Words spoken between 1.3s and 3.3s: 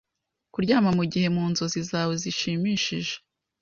mu nzozi zawe zishimishije